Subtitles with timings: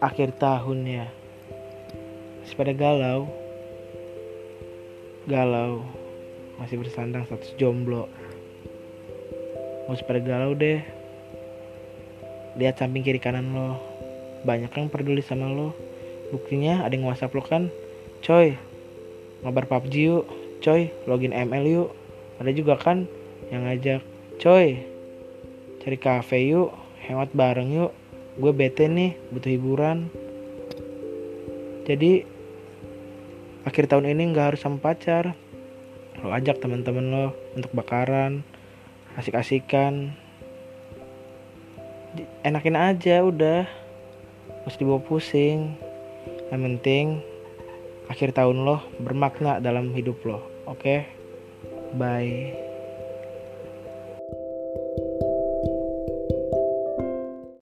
[0.00, 1.06] akhir tahun ya.
[2.42, 3.30] Masih pada galau.
[5.24, 5.84] Galau.
[6.60, 8.08] Masih bersandang status jomblo.
[9.86, 10.82] Mau pada galau deh.
[12.56, 13.76] Lihat samping kiri kanan lo.
[14.44, 15.72] Banyak yang peduli sama lo.
[16.32, 17.72] Buktinya ada yang whatsapp lo kan?
[18.20, 18.56] Coy
[19.44, 20.24] ngabar PUBG yuk.
[20.64, 21.90] Coy login ML yuk.
[22.40, 23.08] Ada juga kan
[23.50, 24.02] yang ngajak
[24.42, 24.82] coy
[25.80, 26.74] cari cafe yuk
[27.06, 27.92] hemat bareng yuk
[28.36, 30.12] gue bete nih butuh hiburan.
[31.88, 32.24] Jadi
[33.64, 35.32] akhir tahun ini nggak harus sama pacar.
[36.20, 37.26] Lo ajak teman-teman lo
[37.56, 38.44] untuk bakaran
[39.16, 40.12] asik-asikan.
[42.44, 43.64] Enakin aja udah.
[44.64, 45.76] Mesti dibawa pusing.
[46.52, 47.06] Yang penting
[48.06, 50.78] akhir tahun lo bermakna dalam hidup lo oke?
[50.78, 51.00] Okay?
[51.94, 52.65] bye